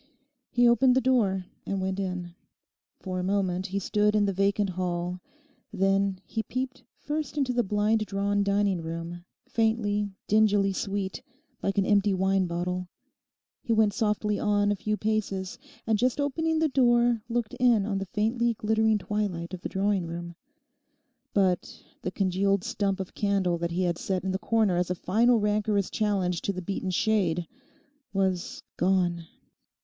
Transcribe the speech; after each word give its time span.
He 0.49 0.67
opened 0.67 0.95
the 0.95 0.99
door 0.99 1.45
and 1.63 1.79
went 1.79 1.99
in. 1.99 2.33
For 3.01 3.19
a 3.19 3.23
moment 3.23 3.67
he 3.67 3.77
stood 3.77 4.15
in 4.15 4.25
the 4.25 4.33
vacant 4.33 4.71
hall; 4.71 5.19
then 5.71 6.19
he 6.25 6.41
peeped 6.41 6.81
first 6.97 7.37
into 7.37 7.53
the 7.53 7.61
blind 7.61 8.07
drawn 8.07 8.41
dining 8.41 8.81
room, 8.81 9.23
faintly, 9.47 10.09
dingily 10.27 10.73
sweet, 10.73 11.21
like 11.61 11.77
an 11.77 11.85
empty 11.85 12.15
wine 12.15 12.47
bottle. 12.47 12.87
He 13.61 13.73
went 13.73 13.93
softly 13.93 14.39
on 14.39 14.71
a 14.71 14.75
few 14.75 14.97
paces 14.97 15.59
and 15.85 15.99
just 15.99 16.19
opening 16.19 16.57
the 16.57 16.67
door 16.69 17.21
looked 17.29 17.53
in 17.59 17.85
on 17.85 17.99
the 17.99 18.07
faintly 18.07 18.55
glittering 18.55 18.97
twilight 18.97 19.53
of 19.53 19.61
the 19.61 19.69
drawing 19.69 20.07
room. 20.07 20.33
But 21.31 21.79
the 22.01 22.09
congealed 22.09 22.63
stump 22.63 22.99
of 22.99 23.13
candle 23.13 23.59
that 23.59 23.69
he 23.69 23.83
had 23.83 23.99
set 23.99 24.23
in 24.23 24.31
the 24.31 24.39
corner 24.39 24.77
as 24.77 24.89
a 24.89 24.95
final 24.95 25.39
rancorous 25.39 25.91
challenge 25.91 26.41
to 26.41 26.51
the 26.53 26.63
beaten 26.63 26.89
Shade 26.89 27.47
was 28.11 28.63
gone. 28.77 29.27